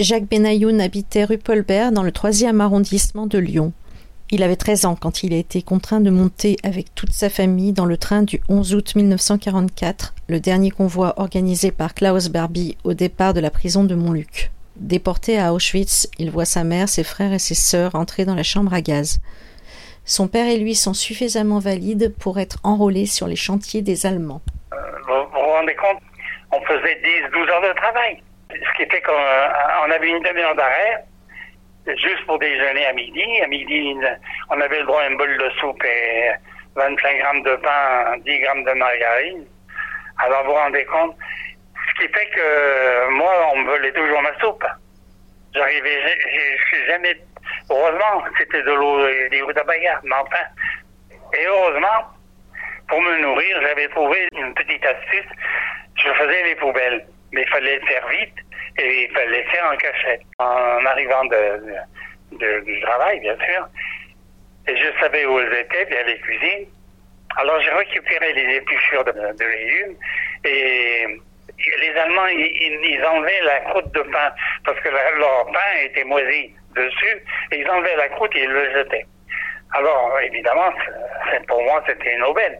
Jacques 0.00 0.30
Benayoun 0.30 0.80
habitait 0.80 1.24
rue 1.24 1.38
Paulbert 1.38 1.90
dans 1.90 2.04
le 2.04 2.12
3e 2.12 2.60
arrondissement 2.60 3.26
de 3.26 3.36
Lyon. 3.36 3.72
Il 4.30 4.44
avait 4.44 4.54
13 4.54 4.84
ans 4.84 4.94
quand 4.94 5.24
il 5.24 5.34
a 5.34 5.38
été 5.38 5.60
contraint 5.60 6.00
de 6.00 6.10
monter 6.10 6.56
avec 6.62 6.94
toute 6.94 7.12
sa 7.12 7.28
famille 7.28 7.72
dans 7.72 7.84
le 7.84 7.96
train 7.96 8.22
du 8.22 8.40
11 8.48 8.76
août 8.76 8.94
1944, 8.94 10.14
le 10.28 10.38
dernier 10.38 10.70
convoi 10.70 11.14
organisé 11.16 11.72
par 11.72 11.94
Klaus 11.94 12.28
Barbie 12.28 12.78
au 12.84 12.94
départ 12.94 13.34
de 13.34 13.40
la 13.40 13.50
prison 13.50 13.82
de 13.82 13.96
Montluc. 13.96 14.52
Déporté 14.76 15.36
à 15.36 15.52
Auschwitz, 15.52 16.08
il 16.20 16.30
voit 16.30 16.44
sa 16.44 16.62
mère, 16.62 16.88
ses 16.88 17.02
frères 17.02 17.32
et 17.32 17.40
ses 17.40 17.56
sœurs 17.56 17.96
entrer 17.96 18.24
dans 18.24 18.36
la 18.36 18.44
chambre 18.44 18.72
à 18.74 18.82
gaz. 18.82 19.18
Son 20.04 20.28
père 20.28 20.46
et 20.46 20.58
lui 20.58 20.76
sont 20.76 20.94
suffisamment 20.94 21.58
valides 21.58 22.14
pour 22.20 22.38
être 22.38 22.58
enrôlés 22.62 23.06
sur 23.06 23.26
les 23.26 23.34
chantiers 23.34 23.82
des 23.82 24.06
Allemands. 24.06 24.42
Euh, 24.72 24.76
vous 25.08 25.28
vous 25.32 25.38
rendez 25.40 25.74
compte? 25.74 26.00
On 26.52 26.60
faisait 26.60 27.00
10-12 27.02 27.50
heures 27.50 27.74
de 27.74 27.76
travail. 27.76 28.22
Ce 28.50 28.72
qui 28.76 28.88
fait 28.90 29.02
qu'on 29.02 29.90
avait 29.90 30.08
une 30.08 30.22
demi-heure 30.22 30.54
d'arrêt 30.54 31.04
juste 31.86 32.24
pour 32.26 32.38
déjeuner 32.38 32.86
à 32.86 32.92
midi. 32.92 33.40
À 33.42 33.46
midi, 33.46 33.96
on 34.50 34.60
avait 34.60 34.80
le 34.80 34.86
droit 34.86 35.02
à 35.02 35.08
une 35.08 35.16
boule 35.16 35.38
de 35.38 35.50
soupe 35.60 35.82
et 35.84 36.30
25 36.76 37.18
grammes 37.18 37.42
de 37.42 37.56
pain, 37.56 38.16
10 38.18 38.38
grammes 38.40 38.64
de 38.64 38.72
margarine. 38.72 39.46
Alors 40.18 40.44
vous 40.44 40.50
vous 40.50 40.56
rendez 40.56 40.84
compte, 40.84 41.16
ce 41.74 42.02
qui 42.02 42.12
fait 42.12 42.26
que 42.30 43.10
moi, 43.10 43.32
on 43.52 43.58
me 43.58 43.66
volait 43.66 43.92
toujours 43.92 44.20
ma 44.22 44.38
soupe. 44.38 44.64
J'arrivais, 45.54 46.02
je 46.02 46.64
suis 46.64 46.86
jamais, 46.86 47.16
heureusement, 47.70 48.22
c'était 48.38 48.62
de 48.62 48.72
l'eau, 48.72 49.06
des 49.30 49.42
eaux 49.42 49.52
bagarre, 49.66 50.00
mais 50.04 50.16
enfin, 50.16 50.44
et 51.32 51.46
heureusement, 51.46 52.04
pour 52.88 53.00
me 53.00 53.18
nourrir, 53.20 53.62
j'avais 53.62 53.88
trouvé 53.88 54.28
une 54.32 54.54
petite 54.54 54.84
astuce. 54.84 55.26
Je 55.96 56.12
faisais 56.12 56.42
les 56.44 56.54
poubelles, 56.56 57.06
mais 57.32 57.42
il 57.42 57.48
fallait 57.48 57.78
le 57.78 57.86
faire 57.86 58.08
vite 58.08 58.34
et 58.78 59.04
il 59.04 59.10
fallait 59.14 59.44
faire 59.44 59.70
en 59.72 59.76
cachette. 59.76 60.22
En 60.38 60.84
arrivant 60.86 61.24
de, 61.26 61.62
de, 62.32 62.60
du 62.60 62.80
travail, 62.80 63.20
bien 63.20 63.36
sûr, 63.36 63.68
et 64.68 64.76
je 64.76 65.00
savais 65.00 65.24
où 65.26 65.38
elles 65.40 65.54
étaient, 65.54 65.84
bien 65.86 66.02
les 66.04 66.18
cuisines. 66.20 66.66
Alors 67.36 67.60
j'ai 67.60 67.70
récupéré 67.70 68.32
les 68.32 68.56
épluchures 68.56 69.04
de, 69.04 69.12
de, 69.12 69.44
légumes 69.44 69.96
et 70.44 71.06
les 71.80 71.90
Allemands, 71.96 72.26
ils, 72.26 72.80
ils, 72.84 73.04
enlevaient 73.04 73.40
la 73.42 73.60
croûte 73.60 73.92
de 73.92 74.02
pain 74.02 74.32
parce 74.64 74.80
que 74.80 74.88
leur 74.88 75.46
pain 75.46 75.78
était 75.84 76.04
moisi 76.04 76.54
dessus 76.74 77.22
et 77.52 77.60
ils 77.60 77.70
enlevaient 77.70 77.96
la 77.96 78.08
croûte 78.08 78.34
et 78.34 78.42
ils 78.42 78.50
le 78.50 78.72
jetaient. 78.72 79.06
Alors 79.74 80.18
évidemment, 80.22 80.72
pour 81.48 81.62
moi, 81.62 81.82
c'était 81.86 82.14
une 82.14 82.22
aubaine. 82.24 82.58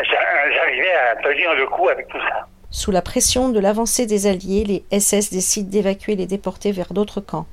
J'arrivais 0.00 0.94
à 0.94 1.16
tenir 1.16 1.54
le 1.54 1.66
coup 1.66 1.88
avec 1.88 2.08
tout 2.08 2.20
ça. 2.20 2.46
Sous 2.72 2.90
la 2.90 3.02
pression 3.02 3.50
de 3.50 3.60
l'avancée 3.60 4.06
des 4.06 4.26
Alliés, 4.26 4.64
les 4.64 4.98
SS 4.98 5.30
décident 5.30 5.68
d'évacuer 5.68 6.16
les 6.16 6.26
déportés 6.26 6.72
vers 6.72 6.94
d'autres 6.94 7.20
camps. 7.20 7.46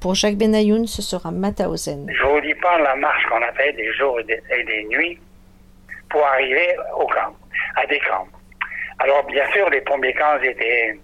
Pour 0.00 0.14
Jacques 0.14 0.36
Benayoun, 0.36 0.86
ce 0.86 1.02
sera 1.02 1.32
Mauthausen. 1.32 2.06
Je 2.08 2.22
vous 2.22 2.40
dis 2.40 2.54
pas 2.54 2.78
la 2.78 2.94
marche 2.94 3.26
qu'on 3.26 3.42
a 3.42 3.52
fait 3.54 3.72
des 3.72 3.92
jours 3.94 4.20
et 4.20 4.24
des, 4.24 4.84
nuits 4.84 5.18
pour 6.08 6.24
arriver 6.24 6.76
au 6.96 7.08
camp, 7.08 7.34
à 7.74 7.86
des 7.86 7.98
camps. 7.98 8.28
Alors 9.00 9.24
bien 9.24 9.50
sûr, 9.50 9.68
les 9.68 9.80
premiers 9.80 10.14
camps 10.14 10.40
étaient 10.40 10.96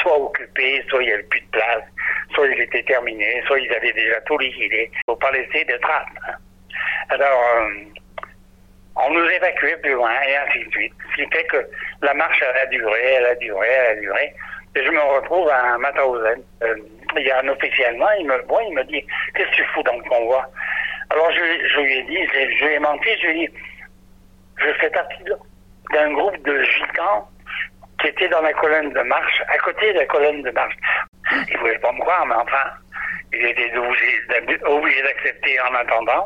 soit 0.00 0.18
occupés, 0.18 0.82
soit 0.88 1.02
il 1.02 1.06
n'y 1.06 1.12
avait 1.12 1.22
plus 1.24 1.42
de 1.42 1.50
place, 1.50 1.84
soit 2.34 2.46
ils 2.46 2.62
étaient 2.62 2.82
terminés, 2.84 3.42
soit 3.46 3.60
ils 3.60 3.70
avaient 3.74 3.92
déjà 3.92 4.22
tout 4.22 4.38
liquidé. 4.38 4.90
Il 4.90 4.96
ne 4.96 5.12
faut 5.12 5.20
pas 5.20 5.32
laisser 5.32 5.66
de 5.66 5.76
traces. 5.82 6.38
Alors, 7.10 7.42
euh, 7.56 7.84
on 8.98 9.10
nous 9.10 9.28
évacuait 9.28 9.76
plus 9.78 9.92
loin 9.92 10.12
et 10.26 10.36
ainsi 10.36 10.64
de 10.64 10.70
suite. 10.70 10.92
Ce 11.10 11.22
qui 11.22 11.28
fait 11.30 11.44
que 11.44 11.68
la 12.02 12.14
marche 12.14 12.42
elle 12.42 12.62
a 12.62 12.66
duré, 12.66 13.00
elle 13.14 13.26
a 13.26 13.34
duré, 13.36 13.68
elle 13.68 13.98
a 13.98 14.00
duré. 14.00 14.34
Et 14.76 14.84
je 14.84 14.90
me 14.90 15.00
retrouve 15.00 15.48
à 15.48 15.78
Mauthausen. 15.78 16.42
Euh, 16.62 16.76
il 17.16 17.26
y 17.26 17.30
a 17.30 17.40
un 17.40 17.48
officiellement, 17.48 18.08
il 18.18 18.26
me 18.26 18.38
voit, 18.42 18.62
il 18.64 18.74
me 18.74 18.84
dit 18.84 19.04
Qu'est-ce 19.34 19.50
que 19.50 19.56
tu 19.56 19.64
fous 19.74 19.82
dans 19.82 19.96
le 19.96 20.02
convoi 20.02 20.44
Alors 21.10 21.30
je, 21.32 21.80
lui 21.80 21.92
ai 21.94 22.02
dit, 22.02 22.18
je, 22.26 22.56
je 22.56 22.64
lui 22.66 22.74
ai 22.74 22.78
menti, 22.78 23.08
je 23.20 23.26
lui 23.26 23.44
ai 23.44 23.48
dit 23.48 23.54
Je 24.58 24.72
fais 24.74 24.90
partie 24.90 25.24
d'un 25.92 26.12
groupe 26.12 26.42
de 26.44 26.62
gitans 26.62 27.28
qui 28.00 28.08
était 28.08 28.28
dans 28.28 28.42
la 28.42 28.52
colonne 28.52 28.92
de 28.92 29.00
marche, 29.00 29.42
à 29.48 29.58
côté 29.58 29.92
de 29.92 29.98
la 29.98 30.06
colonne 30.06 30.42
de 30.42 30.50
marche. 30.50 30.76
Il 31.48 31.54
ne 31.54 31.58
voulait 31.58 31.78
pas 31.78 31.92
me 31.92 32.00
croire, 32.00 32.26
mais 32.26 32.34
enfin, 32.34 32.70
il 33.32 33.44
était 33.46 33.72
obligé 33.76 35.02
d'accepter 35.02 35.60
en 35.60 35.74
attendant. 35.74 36.24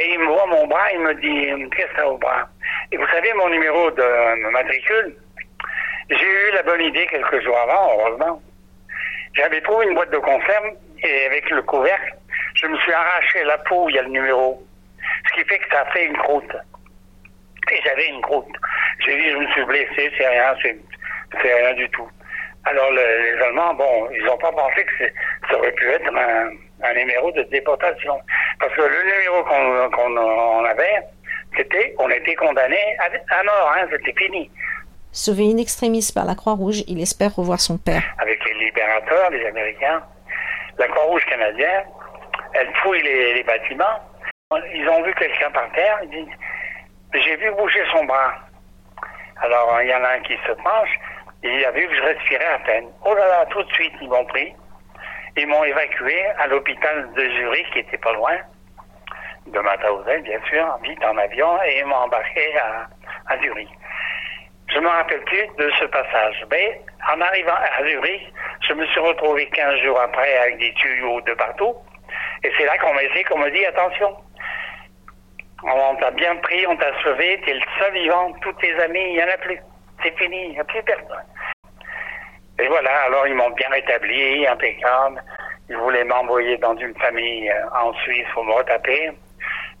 Et 0.00 0.14
il 0.14 0.18
me 0.18 0.26
voit 0.26 0.46
mon 0.46 0.66
bras, 0.66 0.90
il 0.94 1.00
me 1.00 1.14
dit 1.14 1.70
Qu'est-ce 1.76 1.90
que 1.90 1.96
t'as 1.96 2.06
au 2.06 2.16
bras 2.16 2.48
Et 2.90 2.96
vous 2.96 3.06
savez, 3.08 3.32
mon 3.34 3.50
numéro 3.50 3.90
de 3.90 4.50
matricule, 4.50 5.14
j'ai 6.08 6.48
eu 6.48 6.52
la 6.54 6.62
bonne 6.62 6.80
idée 6.80 7.06
quelques 7.06 7.42
jours 7.42 7.58
avant, 7.58 7.92
heureusement. 7.98 8.42
J'avais 9.34 9.60
trouvé 9.60 9.86
une 9.86 9.94
boîte 9.94 10.10
de 10.10 10.18
conserve 10.18 10.70
et 11.02 11.26
avec 11.26 11.50
le 11.50 11.62
couvercle, 11.62 12.14
je 12.54 12.66
me 12.66 12.76
suis 12.78 12.92
arraché 12.92 13.44
la 13.44 13.58
peau 13.58 13.84
où 13.84 13.88
il 13.90 13.96
y 13.96 13.98
a 13.98 14.02
le 14.02 14.08
numéro. 14.08 14.62
Ce 15.28 15.34
qui 15.34 15.46
fait 15.46 15.58
que 15.58 15.68
ça 15.70 15.84
fait 15.92 16.06
une 16.06 16.16
croûte. 16.16 16.56
Et 17.70 17.80
j'avais 17.84 18.08
une 18.08 18.22
croûte. 18.22 18.56
J'ai 19.04 19.16
dit, 19.18 19.30
je 19.30 19.36
me 19.36 19.46
suis 19.48 19.64
blessé, 19.64 20.10
c'est 20.16 20.26
rien, 20.26 20.54
c'est 20.62 21.54
rien 21.54 21.74
du 21.74 21.88
tout. 21.90 22.08
Alors 22.64 22.90
le, 22.90 23.36
les 23.36 23.42
Allemands, 23.42 23.74
bon, 23.74 24.08
ils 24.12 24.24
n'ont 24.24 24.36
pas 24.38 24.52
pensé 24.52 24.84
que 24.84 25.04
ça 25.48 25.58
aurait 25.58 25.72
pu 25.72 25.88
être 25.88 26.08
un, 26.14 26.50
un, 26.82 26.94
numéro 26.94 27.32
de 27.32 27.42
déportation. 27.44 28.20
Parce 28.58 28.74
que 28.74 28.82
le 28.82 29.02
numéro 29.02 29.42
qu'on 29.44 29.90
qu 29.90 30.18
on 30.18 30.64
avait, 30.64 31.00
c'était, 31.56 31.94
on 31.98 32.10
était 32.10 32.34
condamné 32.34 32.78
à, 32.98 33.34
à 33.34 33.42
mort, 33.44 33.74
hein, 33.76 33.86
c'était 33.90 34.12
fini. 34.12 34.50
Sauvé 35.12 35.50
in 35.50 35.56
extremis 35.56 36.12
par 36.14 36.24
la 36.24 36.34
Croix-Rouge, 36.34 36.84
il 36.86 37.00
espère 37.00 37.34
revoir 37.34 37.60
son 37.60 37.78
père. 37.78 38.02
Avec 38.18 38.44
les 38.44 38.66
libérateurs, 38.66 39.30
les 39.30 39.44
Américains, 39.46 40.02
la 40.78 40.86
Croix-Rouge 40.86 41.24
canadienne, 41.26 41.84
elle 42.54 42.72
fouille 42.82 43.02
les, 43.02 43.34
les, 43.34 43.42
bâtiments. 43.42 44.00
Ils 44.74 44.88
ont 44.88 45.02
vu 45.02 45.12
quelqu'un 45.14 45.50
par 45.50 45.70
terre, 45.72 45.98
ils 46.04 46.10
disent 46.10 46.34
J'ai 47.14 47.36
vu 47.36 47.50
bouger 47.52 47.82
son 47.92 48.04
bras. 48.04 48.34
Alors, 49.42 49.80
il 49.82 49.88
y 49.88 49.94
en 49.94 50.04
a 50.04 50.10
un 50.10 50.20
qui 50.20 50.34
se 50.46 50.52
penche, 50.52 50.90
il 51.42 51.64
a 51.64 51.70
vu 51.70 51.86
que 51.88 51.94
je 51.94 52.02
respirais 52.02 52.46
à 52.46 52.58
peine. 52.60 52.88
Oh 53.04 53.14
là 53.14 53.26
là, 53.26 53.46
tout 53.46 53.62
de 53.62 53.72
suite, 53.72 53.92
ils 54.00 54.08
m'ont 54.08 54.24
pris. 54.26 54.52
Ils 55.36 55.46
m'ont 55.46 55.64
évacué 55.64 56.26
à 56.38 56.46
l'hôpital 56.48 57.12
de 57.12 57.28
Zurich, 57.30 57.70
qui 57.72 57.78
était 57.78 57.98
pas 57.98 58.12
loin, 58.12 58.36
de 59.46 59.58
Mauthausen, 59.58 60.22
bien 60.22 60.40
sûr, 60.48 60.78
vite 60.82 61.02
en 61.04 61.16
avion, 61.16 61.58
et 61.64 61.78
ils 61.78 61.86
m'ont 61.86 61.96
embarqué 61.96 62.54
à, 62.58 63.38
Zurich. 63.38 63.70
Je 64.68 64.78
me 64.78 64.88
rappelle 64.88 65.22
plus 65.22 65.46
de 65.58 65.70
ce 65.78 65.84
passage. 65.86 66.44
Mais 66.50 66.80
en 67.12 67.20
arrivant 67.20 67.54
à 67.54 67.84
Zurich, 67.88 68.32
je 68.68 68.74
me 68.74 68.84
suis 68.86 69.00
retrouvé 69.00 69.46
15 69.46 69.80
jours 69.80 70.00
après 70.00 70.36
avec 70.38 70.58
des 70.58 70.72
tuyaux 70.74 71.20
de 71.22 71.34
partout. 71.34 71.74
Et 72.42 72.52
c'est 72.56 72.66
là 72.66 72.76
qu'on 72.78 72.92
m'a 72.92 73.00
qu'on 73.28 73.38
m'a 73.38 73.50
dit, 73.50 73.64
attention, 73.66 74.16
on 75.62 75.96
t'a 75.96 76.10
bien 76.10 76.36
pris, 76.36 76.66
on 76.66 76.76
t'a 76.76 76.92
sauvé, 77.02 77.40
t'es 77.44 77.54
le 77.54 77.60
seul 77.78 77.92
vivant, 77.92 78.32
tous 78.40 78.52
tes 78.54 78.74
amis, 78.80 79.00
il 79.00 79.12
n'y 79.14 79.22
en 79.22 79.28
a 79.28 79.38
plus. 79.38 79.60
C'est 80.02 80.16
fini, 80.18 80.44
il 80.44 80.50
n'y 80.52 80.60
a 80.60 80.64
plus 80.64 80.82
personne. 80.82 81.24
Et 82.58 82.68
voilà, 82.68 82.94
alors 83.06 83.26
ils 83.26 83.34
m'ont 83.34 83.50
bien 83.50 83.68
rétabli, 83.70 84.46
impeccable. 84.46 85.22
Ils 85.68 85.76
voulaient 85.76 86.04
m'envoyer 86.04 86.56
dans 86.58 86.76
une 86.76 86.94
famille 86.96 87.50
en 87.74 87.92
Suisse 87.94 88.26
pour 88.34 88.44
me 88.44 88.52
retaper. 88.52 89.10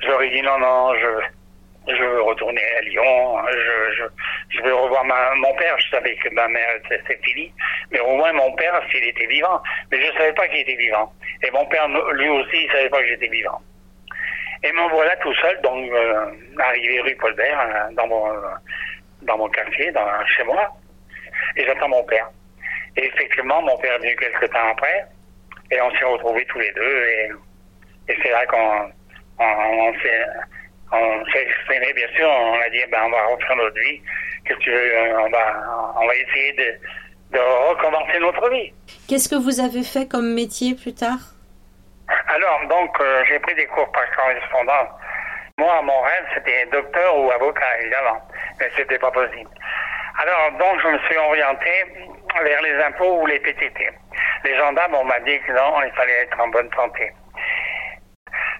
J'aurais 0.00 0.30
dit 0.30 0.42
non, 0.42 0.58
non, 0.58 0.94
je, 0.94 1.92
veux 1.94 2.22
retourner 2.22 2.62
à 2.76 2.80
Lyon, 2.82 3.38
je, 3.50 4.06
je, 4.50 4.62
veux 4.62 4.74
revoir 4.74 5.04
ma, 5.04 5.34
mon 5.36 5.54
père. 5.54 5.74
Je 5.78 5.90
savais 5.90 6.14
que 6.16 6.28
ma 6.34 6.46
mère, 6.48 6.68
c'est 6.88 7.24
fini, 7.24 7.52
mais 7.90 8.00
au 8.00 8.14
moins 8.14 8.32
mon 8.32 8.52
père, 8.52 8.80
s'il 8.90 9.04
était 9.04 9.26
vivant. 9.26 9.60
Mais 9.90 10.00
je 10.00 10.12
ne 10.12 10.16
savais 10.16 10.32
pas 10.34 10.46
qu'il 10.48 10.60
était 10.60 10.76
vivant. 10.76 11.12
Et 11.42 11.50
mon 11.50 11.64
père, 11.66 11.88
lui 11.88 12.28
aussi, 12.28 12.62
il 12.62 12.66
ne 12.66 12.72
savait 12.72 12.90
pas 12.90 13.00
que 13.00 13.08
j'étais 13.08 13.28
vivant. 13.28 13.60
Et 14.62 14.72
me 14.72 14.88
voilà 14.90 15.14
tout 15.16 15.34
seul, 15.34 15.60
donc 15.62 15.90
euh, 15.92 16.32
arrivé 16.58 17.00
rue 17.00 17.14
Paulbert, 17.16 17.60
euh, 17.60 17.94
dans 17.94 18.08
mon, 18.08 18.28
euh, 18.28 18.48
dans 19.22 19.38
mon 19.38 19.48
quartier, 19.48 19.90
dans, 19.92 20.06
chez 20.26 20.44
moi, 20.44 20.68
et 21.56 21.64
j'attends 21.64 21.88
mon 21.88 22.04
père. 22.04 22.28
Et 22.96 23.06
effectivement, 23.06 23.62
mon 23.62 23.76
père 23.78 23.94
est 23.94 23.98
venu 23.98 24.16
quelques 24.16 24.50
temps 24.52 24.70
après, 24.70 25.06
et 25.70 25.80
on 25.80 25.90
s'est 25.92 26.04
retrouvés 26.04 26.44
tous 26.46 26.58
les 26.58 26.72
deux, 26.72 27.06
et, 27.06 27.30
et 28.08 28.18
c'est 28.22 28.30
là 28.30 28.46
qu'on 28.46 28.92
on, 29.38 29.44
on 29.44 29.92
s'est 30.00 30.24
on 30.90 31.24
s'est 31.26 31.42
exprimé, 31.42 31.92
bien 31.92 32.08
sûr, 32.16 32.28
on 32.28 32.60
a 32.60 32.68
dit, 32.70 32.80
ben, 32.90 33.02
on 33.04 33.10
va 33.10 33.26
refaire 33.26 33.56
notre 33.56 33.78
vie. 33.78 34.00
que 34.44 34.54
tu 34.54 34.70
veux, 34.70 35.18
on 35.18 35.28
va, 35.30 35.92
on 36.00 36.06
va 36.06 36.14
essayer 36.14 36.52
de, 36.54 37.36
de 37.36 37.38
recommencer 37.68 38.18
notre 38.20 38.48
vie. 38.50 38.72
Qu'est-ce 39.08 39.28
que 39.28 39.34
vous 39.34 39.60
avez 39.60 39.82
fait 39.82 40.08
comme 40.08 40.32
métier 40.34 40.74
plus 40.74 40.94
tard? 40.94 41.18
Alors, 42.28 42.60
donc, 42.68 42.98
euh, 43.00 43.22
j'ai 43.28 43.38
pris 43.40 43.54
des 43.54 43.66
cours 43.66 43.90
par 43.92 44.04
correspondance. 44.16 44.88
Moi, 45.58 45.82
mon 45.82 46.00
rêve, 46.02 46.24
c'était 46.34 46.66
docteur 46.66 47.18
ou 47.18 47.30
avocat, 47.32 47.80
évidemment, 47.80 48.22
mais 48.60 48.70
c'était 48.76 48.98
pas 48.98 49.10
possible. 49.10 49.50
Alors, 50.22 50.52
donc, 50.52 50.80
je 50.82 50.88
me 50.88 50.98
suis 51.00 51.16
orienté 51.16 51.70
vers 52.42 52.62
les 52.62 52.74
impôts 52.84 53.22
ou 53.22 53.26
les 53.26 53.40
PTT. 53.40 53.90
Les 54.44 54.56
gendarmes, 54.56 54.94
on 54.94 55.04
m'a 55.04 55.18
dit 55.20 55.38
que 55.40 55.52
non, 55.52 55.82
il 55.84 55.92
fallait 55.92 56.22
être 56.22 56.40
en 56.40 56.48
bonne 56.48 56.70
santé. 56.76 57.12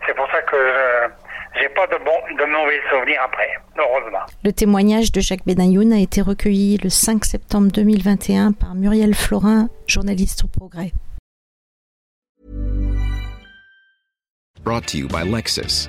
C'est 0.06 0.14
pour 0.14 0.28
ça 0.30 0.42
que 0.42 0.56
je 0.56 1.60
j'ai 1.60 1.68
pas 1.70 1.86
de, 1.86 1.96
bon, 2.04 2.36
de 2.36 2.44
mauvais 2.44 2.80
souvenirs 2.90 3.22
après, 3.24 3.48
heureusement. 3.78 4.26
Le 4.44 4.52
témoignage 4.52 5.12
de 5.12 5.20
Jacques 5.20 5.44
Benayoun 5.46 5.92
a 5.92 5.98
été 5.98 6.20
recueilli 6.20 6.78
le 6.78 6.90
5 6.90 7.24
septembre 7.24 7.70
2021 7.72 8.52
par 8.52 8.74
Muriel 8.74 9.14
Florin, 9.14 9.68
journaliste 9.86 10.44
au 10.44 10.48
Progrès. 10.48 10.92
Brought 14.62 14.86
to 14.86 14.98
you 14.98 15.08
by 15.08 15.24
Lexus. 15.24 15.88